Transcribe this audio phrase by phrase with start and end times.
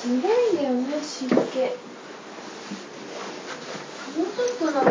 [0.00, 1.34] すごいんだよね湿気。
[1.34, 1.46] もう
[4.34, 4.90] ちょっとなんか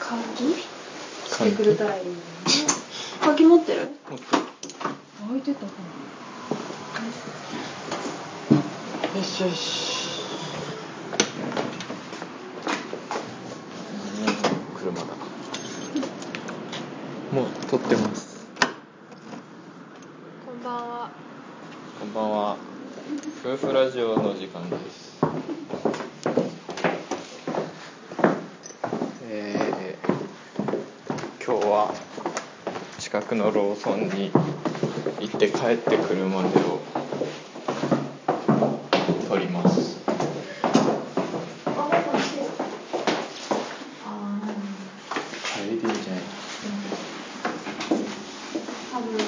[0.00, 0.54] 換気
[1.30, 2.22] してくれたらいいのにね。
[3.24, 3.80] 鍵持ってる？
[4.10, 4.36] もっと
[5.28, 5.66] 開いてたか
[9.16, 10.22] よしよし
[14.78, 15.06] 車だ
[17.32, 18.46] もう撮ってます
[20.44, 21.10] こんばんは
[22.00, 22.56] こんばんは
[23.42, 25.18] 夫婦ラジオの時間です。
[29.28, 31.92] えー、今日は
[33.00, 34.30] 近くのローソンに
[35.20, 36.80] 行って帰ってくるまでを
[39.28, 40.00] 撮ります
[41.66, 42.38] あもしい
[44.06, 44.40] あ
[45.56, 46.22] 帰りでいいんじゃない
[48.92, 49.18] 多分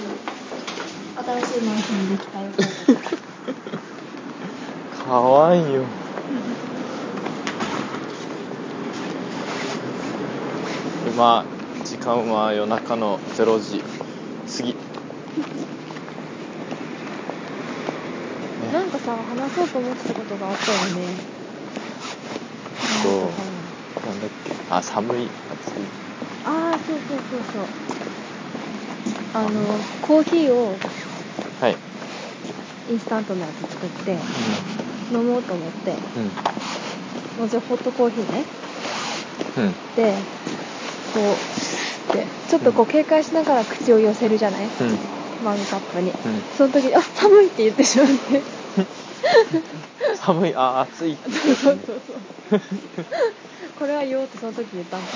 [1.40, 2.50] 新しいマンションできたよ
[5.14, 5.84] かわいいよ。
[11.06, 11.44] 今
[11.84, 14.74] 時間は夜中の0時過ぎ。
[18.72, 21.06] なんかさ話そうと思ってたことがあったよね。
[23.04, 23.12] そう。
[24.04, 24.52] なんだっけ。
[24.68, 25.18] あ寒い。
[25.18, 25.30] 暑い。
[26.44, 27.62] ああそうそうそうそう。
[29.34, 29.60] あの
[30.02, 30.74] コーヒーを
[31.60, 31.76] はい。
[32.90, 34.18] インスタントのやつ作って
[35.12, 37.42] 飲もうと思ってうん。
[37.42, 38.44] もちろんホットコーヒーね。
[39.56, 39.72] うん。
[39.96, 40.12] で
[41.14, 41.20] こ
[42.10, 44.64] うでちょっとこう警戒しながら口を寄せるじゃない？
[44.64, 44.70] うん。
[45.44, 46.10] マグカップに。
[46.10, 46.16] うん。
[46.56, 48.42] その時に「あ寒い」って言ってしまって。
[50.16, 50.54] 寒い。
[50.54, 51.12] あ暑い。
[51.14, 52.00] って言そうってそう
[52.50, 52.60] そう。
[53.78, 55.06] これは言おうってその時言ったんだ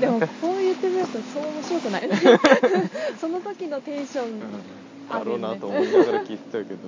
[0.00, 2.08] でもこう言ってみるとそう面白くない？
[3.20, 4.24] その時のテンション。
[4.26, 4.40] うん
[5.10, 6.78] だろうなと思いながら聞いてたけど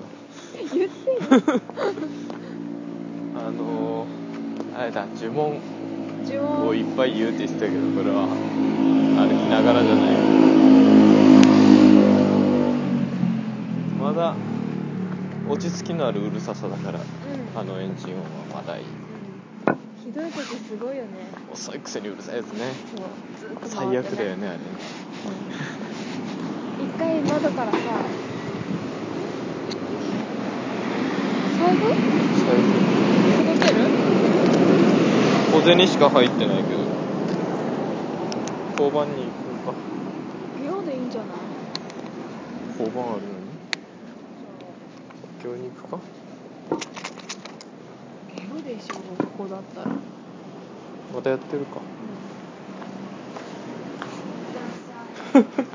[0.75, 1.61] 言ってよ
[3.35, 5.61] あのー、あれだ呪文
[6.67, 8.29] をいっぱい言うって言ってたけどこれは。
[9.15, 10.17] 歩きながらじゃない。
[14.01, 14.35] まだ
[15.49, 17.05] 落ち着きのあるうるささだからうん。
[17.61, 18.85] あのエンジン音はまだいい。
[20.03, 21.11] ひどい時すごいよね。
[21.53, 22.73] 遅いくせにうるさいやつね。
[23.67, 24.63] 最悪だよねあれうん。
[25.82, 25.82] 一
[26.99, 27.79] 回窓からさ
[31.59, 31.81] 財布
[33.37, 33.81] 届ける
[35.53, 36.81] 小銭しか入ってないけど。
[38.73, 39.33] 交番に行こ
[39.63, 39.75] うか。
[40.65, 41.31] 秒でいいんじゃない？
[42.81, 43.45] 交番あるのに？
[45.45, 45.99] 今日に行くか？
[48.57, 49.01] 秒でしょこ
[49.39, 49.87] こだったら。
[51.15, 51.81] またやってるか。
[55.33, 55.43] こ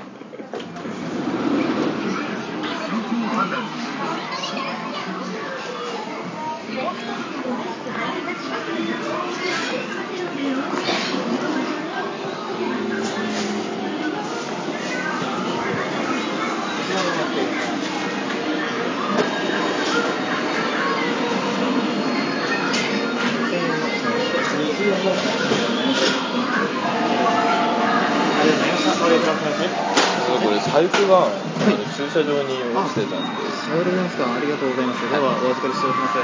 [32.08, 34.34] 駐車場に落ちてたんでさようでございますか。
[34.34, 35.10] ありがとうございます。
[35.10, 36.18] では、お預かりしておきます。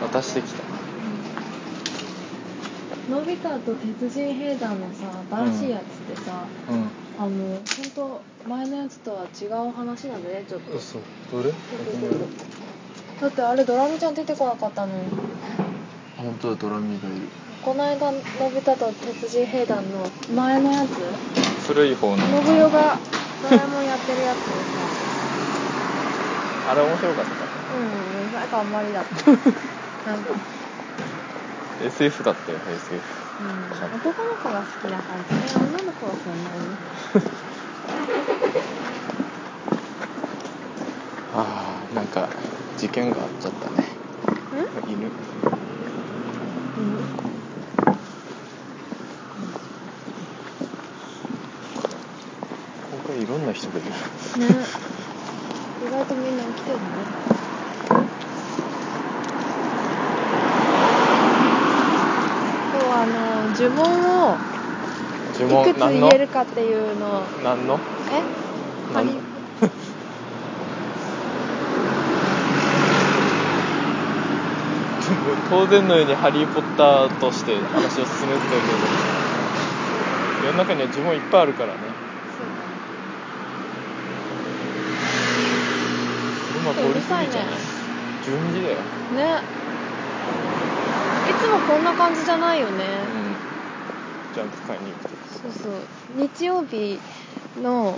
[0.00, 0.62] 渡してきた
[3.10, 5.84] のび太と鉄人兵団のさ新しいやつっ
[6.16, 7.62] てさ、うあの本
[7.96, 10.72] 当前のやつとは違う話なんだねちょっと。
[10.72, 10.98] ん嘘。
[11.32, 11.50] どれ？
[13.20, 15.00] だってあれドラミちゃん出てこなかったのよ
[16.16, 17.26] 本当だドラミがいる。
[17.64, 18.18] この間の
[18.54, 20.90] び太と鉄人兵団の前のやつ？
[21.66, 22.16] 古い方の。
[22.16, 22.98] 信代が
[23.42, 24.38] ドラえもんやってるやつ。
[26.70, 27.30] あれ面白かった。
[27.74, 29.30] うんなんかあんまりだった。
[30.10, 30.34] なんか、
[31.84, 33.00] SF だったよ SF
[33.40, 35.34] うん、男の子が好きな感じ。
[35.34, 36.56] ね女の子はそんなに。
[41.36, 42.28] ああなんか
[42.76, 43.84] 事件があっちゃったね。
[44.88, 45.06] 犬。
[45.06, 45.10] うん
[52.90, 53.88] 今回いろんな人がいる。
[53.88, 53.94] ね。
[55.80, 56.84] 意外とみんな起きてるね
[63.68, 64.36] 呪文を
[65.66, 67.22] いくつ言えるかっていうの。
[67.44, 67.74] 何の？
[67.74, 67.76] え？
[68.94, 69.08] 何？
[75.50, 78.86] 当然のように「ハリー・ポッター」として話を進めてたけど
[80.46, 81.78] 世の中には呪文いっぱいあるからね。
[86.52, 87.34] 車通り過ぎちゃういね。
[88.24, 88.76] 順次だよ。
[89.16, 89.40] ね。
[91.30, 92.76] いつもこんな感じじゃないよね、う
[93.24, 93.27] ん。
[94.34, 95.08] ジャンプ買いに行くと
[95.42, 95.72] そうそう。
[96.16, 96.98] 日曜日
[97.62, 97.94] の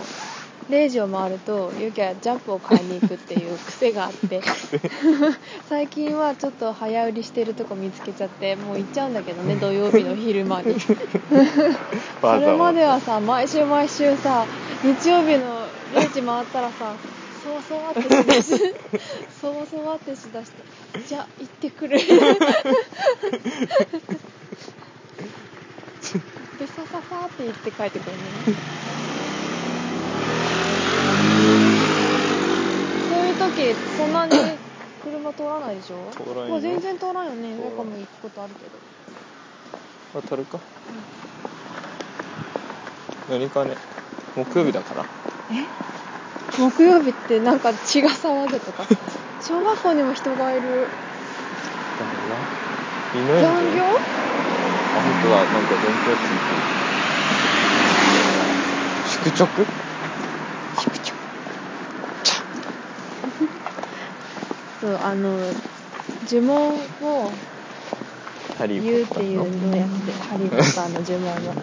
[0.71, 4.41] 0時を回るとゆきはジャンプを買いに行くっていう癖があって。
[5.69, 10.77] 最近はちょっと早売りしてるとこ見つけちゃってもう行っちゃうんだけどね土曜日の昼間に。
[12.21, 14.47] それまではさ毎週毎週さ
[14.83, 16.95] 日曜日の0時回ったらさ
[17.43, 18.75] そわそわってしだし
[19.41, 20.63] そわそわってしだして
[21.09, 21.99] じゃあ行ってくる。
[21.99, 22.05] で
[27.35, 28.57] って言って帰ってくるね
[33.09, 34.33] そういう時そんなに
[35.03, 36.11] 車通らないでしょ？
[36.13, 37.55] 通らんよ全然通らんよね。
[37.57, 37.71] 通らん。
[37.71, 38.79] 上かも行くことあるけど。
[40.21, 40.59] 渡るか、
[43.31, 43.77] 何かね
[44.37, 45.05] 木曜日だから。
[45.53, 45.65] え？
[46.59, 48.85] 木曜日ってなんか血が騒ぐとか？
[49.41, 50.87] 小学校にも人がいる。
[53.15, 53.39] いな。
[53.39, 53.85] い残業？
[54.97, 55.53] あ本当だ。
[55.53, 56.63] なんか勉強ついてる
[59.25, 59.47] 宿直？
[60.77, 61.13] 宿直。
[64.81, 65.37] そうあの
[66.31, 66.73] 呪文
[67.03, 67.31] を
[68.59, 71.55] 言うっていうのやつで「ハリー・ポッター」の呪文を。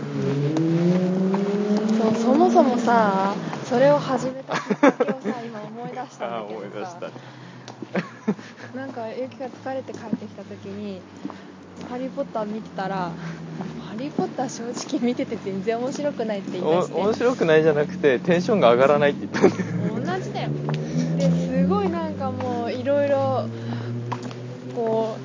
[1.98, 3.34] そうそもそもさ
[3.68, 6.54] それを始めたきっかけをさ今思い出したんだけどさ。
[6.54, 7.10] 思い出した。
[8.78, 11.02] なんかゆきが疲れて帰ってきた時に
[11.90, 13.12] 「ハリー・ポッター」見てたら
[13.88, 16.94] 「ハリー・ポッター正直見てて全然面白くない」って言いお出して。
[16.94, 20.18] 面白くないじゃなくてテンションが上がらないって言ったんだよ。
[20.18, 20.50] 同じだよ。
[21.18, 23.46] ですごいなんかもういろいろ
[24.76, 25.18] こ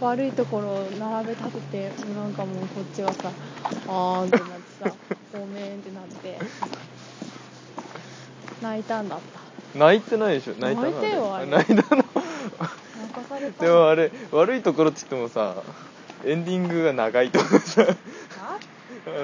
[0.00, 3.30] う悪いところを並べ立ててなんかもうこっちはさ
[3.88, 4.94] あーんってなってさ
[5.32, 6.38] ごめんってなって
[8.62, 9.78] 泣いたんだった。
[9.78, 10.54] 泣いてないでしょ。
[10.58, 12.04] 泣いたの泣いてよあれ泣いたの
[13.60, 15.62] でもあれ悪いところって言ってもさ
[16.24, 17.86] エンディングが長いとかさ。
[19.06, 19.16] あの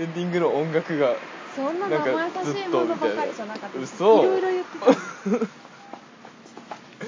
[0.00, 1.14] エンディングの音楽が
[1.54, 2.16] そんな生優
[2.54, 3.78] しいものばかりじゃなかった。
[3.78, 4.22] 嘘。
[4.24, 4.86] いろいろ言ってた。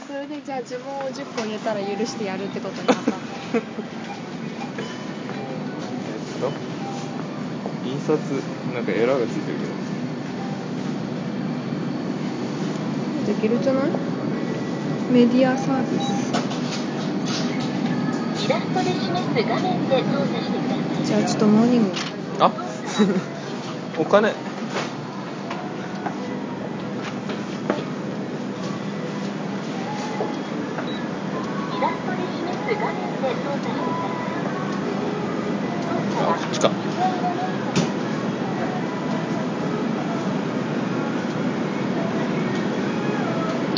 [0.06, 3.12] それでじゃあ呪文を10個言えたら許してやるってことになったんだ
[3.54, 3.60] えっ
[6.40, 6.50] と？
[7.88, 8.18] 印刷
[8.74, 9.70] なんかエラーがついてるけど。
[13.34, 13.90] できるんじゃない？
[15.10, 16.32] メディアサービス。
[18.46, 21.04] イラストで示す画面で操作してください。
[21.04, 21.92] じゃあちょっとモーニング。
[22.38, 22.52] あ？
[23.98, 24.32] お金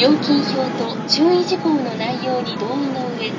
[0.02, 3.30] 料金表と注意事項の内容に同意の上、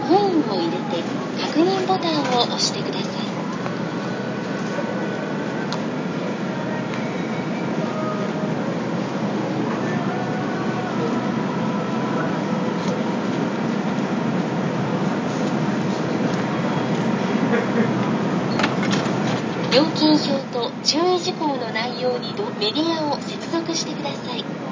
[0.00, 1.04] コインを入れて
[1.38, 3.26] 確認ボタンを押してください。
[19.70, 24.65] 料金表と注意事項の内容にメディアを接続してください。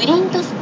[0.00, 0.54] プリントス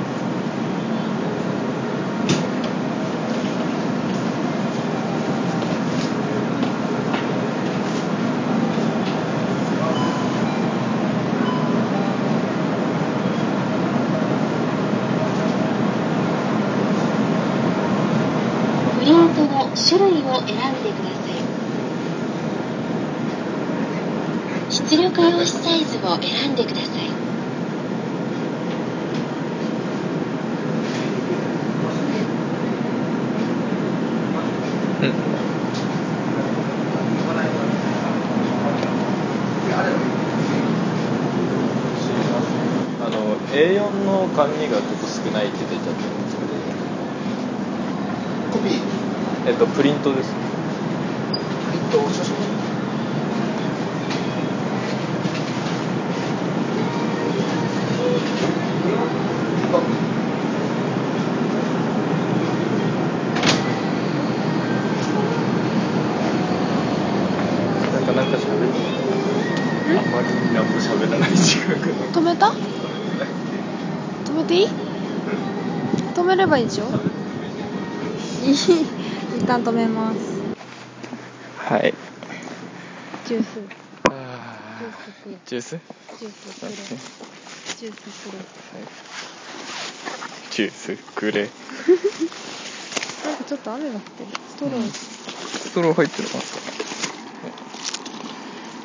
[18.98, 21.48] プリントの種類を選んでください
[24.68, 27.08] 出力用紙サイズを選んでください
[35.00, 35.12] うん
[43.00, 46.54] あの A4 の紙がちょっと少ないって出ちゃってるんですけど
[48.52, 50.32] コピー、えっとプリントです
[51.66, 52.38] プリント、写真。
[68.08, 68.68] なんか喋る
[69.96, 72.52] あんまり何も喋らない時間が止めた
[74.48, 74.68] ていい？
[76.14, 76.84] 止めればいいでしょ？
[78.44, 78.54] いい。
[78.54, 80.18] 一旦止めます。
[81.58, 81.92] はい。
[83.26, 83.60] ジュース。
[85.46, 85.78] ジュース？
[86.18, 86.72] ジュースくれ。
[87.76, 88.00] ジュース
[88.30, 88.38] くれ。
[90.50, 93.28] ジュースくれジュースくれ。
[93.28, 94.30] なんかちょっと雨が降ってる。
[94.48, 96.38] ストロー、ストロー入ってるか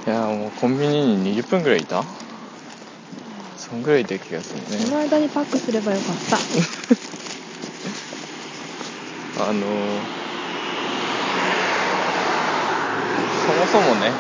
[0.06, 2.04] いやーもうコンビニに20分ぐらいいた？
[3.74, 6.38] そんぐらいいた気がするそのね間にパックすればよかった。
[9.50, 10.00] あのー、
[13.48, 14.14] そもそもね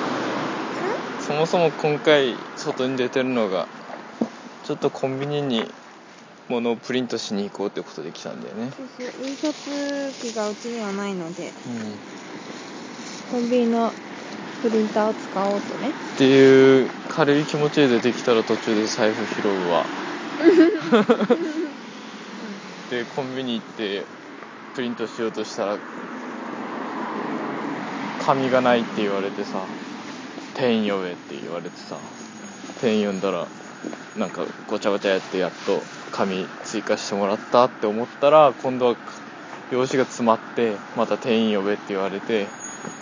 [1.20, 3.68] そもそも今回外に出てるのが
[4.64, 5.72] ちょっとコンビニに
[6.50, 8.72] 物をプリントしに行こうってことで来たんだよね。
[8.76, 9.08] そうそう。
[9.28, 9.54] 印刷
[10.20, 11.96] 機がうちにはないのでうん。
[13.30, 13.94] コンビニの
[14.64, 15.90] プリンターを使おうとね。
[15.90, 19.84] っていう軽い気持ちで出てきたら途中で財布拾うわ。
[22.90, 24.06] でコンビニ行って
[24.74, 25.78] プリントしようとしたら
[28.26, 29.66] 紙がないって言われてさ
[30.54, 31.98] 店員呼べって言われてさ
[32.80, 33.48] 店員呼んだら
[34.18, 38.96] なんかごちゃごちゃやってやっと紙追加してもらったって思ったら今度は
[39.72, 42.48] 用紙が詰まってまた店員呼べって言われて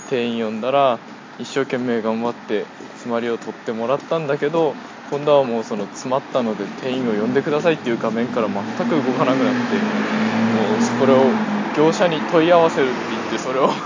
[0.10, 0.98] 店員呼んだら
[1.42, 4.76] 一生懸命頑張って詰まりを取ってもらったんだけど
[5.10, 11.24] 今度はもうその詰まったので店員を呼んでくださいっていう画面から全く動かなくなってもうこれを
[11.76, 13.78] 業者に問い合わせるって言ってそれを待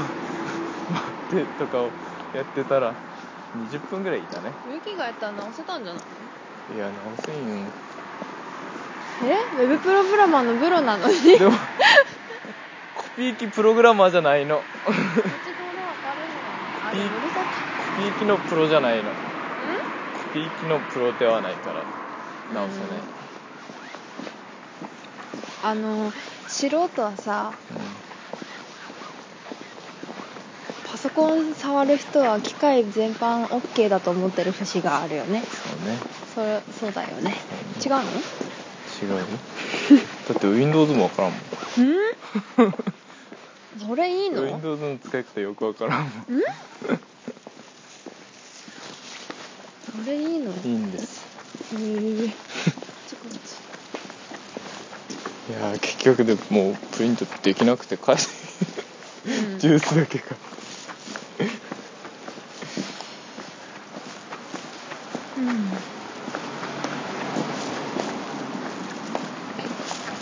[1.37, 1.89] ってとかを
[2.35, 2.93] やってたら
[3.71, 4.51] 20分ぐらいいたね。
[4.71, 6.03] ユキがやったら直せたんじゃない？
[6.75, 6.93] いや直
[7.25, 7.65] せんよ。
[9.23, 9.63] え？
[9.63, 11.39] ウェブプログラマーのプロなのに？
[11.39, 11.51] でも
[12.97, 14.61] コピー機プログラマーじゃないの。
[14.85, 15.31] コどっちとも分か
[16.11, 16.19] る
[16.83, 17.03] のあでも
[17.97, 19.03] ピー機のプロじゃないの。
[19.03, 19.09] コ
[20.33, 21.83] ピー機のプロではないから。
[22.53, 22.87] 直せない、
[25.63, 26.11] あの
[26.47, 27.53] 素人はさ
[30.91, 35.41] パソコン触る人は機械全般 OK だと思ってる節があるよね。
[36.35, 36.61] そうね。
[36.69, 37.35] そそうだよね。
[37.83, 38.01] 違うの？
[38.01, 38.03] 違
[39.07, 39.25] うよ。
[40.29, 41.41] だって Windows もわからんもん。
[42.59, 42.73] うん？
[43.87, 46.41] それいいの？Windows の使い方よくわからんもんうん
[49.91, 50.51] それいいの。
[50.63, 51.21] いいんです。
[51.73, 51.77] へ
[52.25, 52.29] え。
[52.29, 53.35] ちょこっち
[55.49, 58.33] いやー結局でもうプリントできなくて返して
[59.29, 59.59] うん。
[59.59, 60.35] ジュースだけか
[65.37, 65.41] う。
[65.41, 65.69] ん。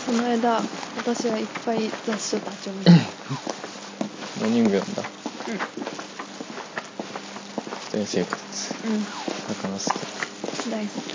[0.06, 0.60] その間
[0.98, 2.84] 私はいっぱい雑誌を立ち読み ん
[4.72, 4.78] だ？
[4.78, 5.58] うん。
[7.92, 8.74] 全生活。
[8.86, 9.84] うん魚好
[10.62, 11.14] き大好き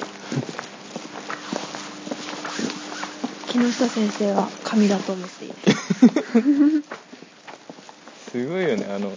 [3.53, 5.55] 木下先生は神だと思っている
[8.31, 8.85] すごいよね。
[8.93, 9.11] あの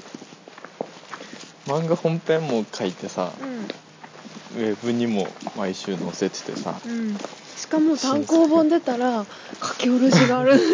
[1.67, 3.31] 漫画本編も書いてさ
[4.57, 6.81] ウェブにも毎週載せててさ。
[6.85, 7.19] うん、うん、
[7.57, 9.27] しかも単行本出たら
[9.63, 10.57] 書き下ろしがある。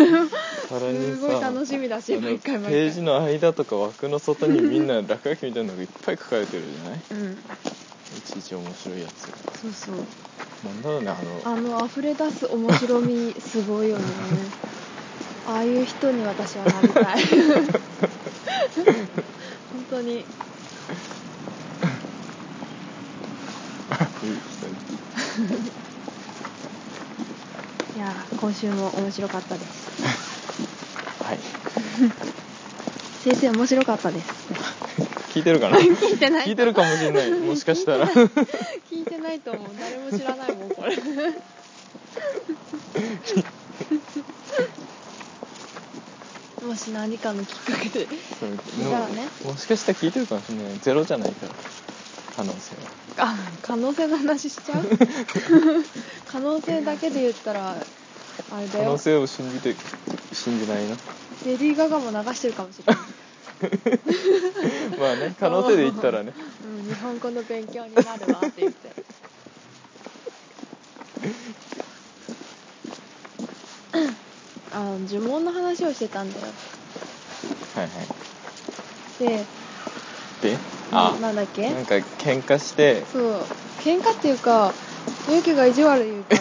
[0.69, 2.73] さらにすごいさ楽しみだし毎回毎回。
[2.73, 7.01] ページの間とか枠の外にみんな落書きみたいなのがいっぱい書かれてるじゃない？
[7.11, 7.39] うん
[8.19, 9.27] いちいち面白いやつ。
[9.61, 9.97] そうそう。
[10.65, 11.11] なんだろうね
[11.45, 11.77] あの。
[11.77, 14.05] あの溢れ出す面白みすごいよね。
[15.47, 17.05] ああいう人に私はなりたい。
[19.73, 20.27] 本当に。
[27.97, 30.03] いやー今週も面白かったです。
[31.25, 31.39] はい。
[33.25, 34.29] 先生面白かったです
[35.39, 35.79] 聞いてるかな？
[35.79, 37.31] 聞いてない聞いてるかもしれない。
[37.31, 38.09] もしかしたら。
[38.91, 39.71] 聞いてないと思う。
[39.79, 40.97] 誰も知らないもんこれ。
[46.67, 48.07] もし何かのきっかけで。
[48.39, 48.51] そう
[48.85, 49.29] じゃあね。
[49.45, 50.79] もしかしたら聞いてるかもしれない。
[50.83, 51.53] ゼロじゃないから。
[52.37, 52.75] 可能性
[53.19, 53.29] は。
[53.31, 54.85] あ可能性の話しちゃう？
[56.31, 57.75] 可能性だけで言ったらあ
[58.61, 58.85] れだよ。
[58.85, 59.75] 可能性を信じて
[60.33, 60.97] 信じないな。
[61.47, 63.03] レディー・ガガも流してるかもしれない、
[64.99, 66.33] まあね可能性で言ったらね。
[66.65, 68.93] うん、日本語の勉強になるわって言って。
[74.73, 76.47] あの呪文の話をしてたんだよ。
[77.75, 77.91] はいは
[79.19, 79.39] でい。
[80.43, 80.57] で
[80.93, 81.71] あななんだっけ？
[81.71, 83.03] なんか喧嘩して。
[83.13, 83.23] そう。
[83.83, 84.73] 喧嘩っていうか
[85.31, 86.41] ゆきが意地悪言うから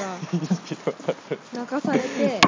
[1.54, 2.40] 泣かされて。
[2.42, 2.47] そ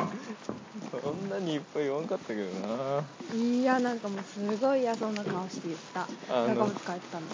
[1.30, 3.04] なにいっぱい言わんかったけどな。
[3.38, 6.08] いやなんかもうすごい嫌そうな顔して言った。
[6.34, 6.56] あの。
[6.56, 7.30] 中松帰ったのに。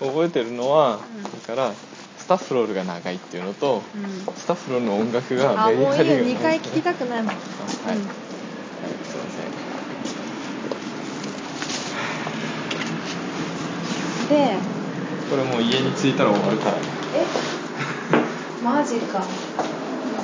[0.12, 1.22] 覚えてるのは、うん。
[1.22, 1.72] だから
[2.18, 4.34] スタッフロールが長いっていうのとうん。
[4.34, 5.90] スタッフロールの音楽があもういいよ。
[5.90, 7.34] メリハリが2回聞きたくないもん、あ
[7.88, 8.06] はい、うん。
[8.06, 8.16] はい
[9.04, 9.24] すいま
[14.26, 14.36] せん。
[14.36, 14.58] で
[15.30, 16.76] これもう家に着いたら終わるから。
[16.76, 17.24] え？
[18.62, 19.24] マジか。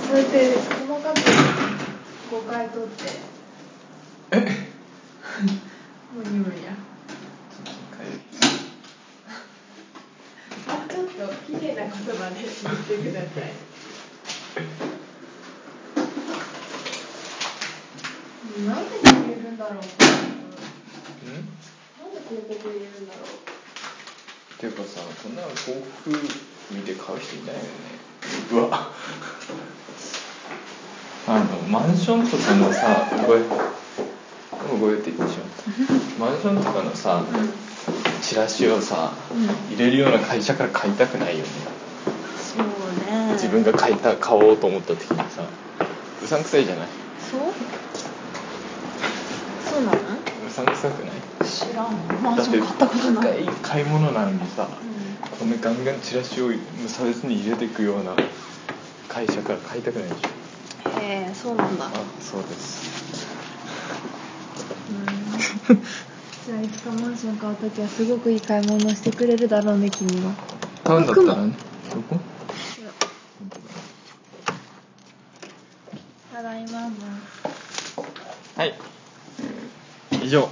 [0.09, 0.82] それで
[2.33, 3.05] 5回取って。
[4.31, 4.37] え？
[6.17, 6.73] 無理無理や。
[10.67, 11.13] あちょっと
[11.45, 13.53] 綺麗な言葉で言ってください
[18.67, 19.75] なんでこれ入れるんだろう。
[19.75, 19.91] なんで
[22.31, 23.25] 広告入れるんだろう。
[24.55, 26.11] っていうかさこんな広告
[26.71, 27.69] 見て買う人いないよね。
[28.53, 28.91] うわ
[31.29, 33.43] あのマンションとかのさ覚え
[34.71, 35.49] 覚えて言ってしまっ
[36.29, 37.25] たマンションとかのさ
[38.21, 39.13] チラシをさ
[39.71, 41.51] 入れるような会社から買いたくないよね。
[42.37, 42.67] そう
[43.11, 43.33] ね。
[43.35, 45.45] 自分が買いた買おうと思った時にさ
[46.23, 46.89] うさんくさいじゃない？
[47.31, 47.41] そう？
[49.71, 49.99] そうなの？
[49.99, 51.49] うさんくさくない？
[51.49, 51.93] 知らん。
[52.23, 53.45] マンだってション買ったことない。
[53.63, 56.51] 買い物なのにさうこんなガンガンチラシを
[56.87, 58.15] 差別に入れていくような
[59.09, 60.42] 会社から買いたくないでしょ
[61.03, 61.87] んへえそうなんだ。
[61.87, 61.91] あ
[62.21, 63.27] そうです。
[65.69, 65.77] うん。
[66.47, 70.33] じゃあいつかマンション買うときはすごくいい買い物してくれるだろうね君は。
[70.85, 71.55] 買うんだったらね
[71.93, 72.21] どこ？
[76.33, 76.97] ただいまも
[78.57, 78.75] はい。
[80.23, 80.49] 以上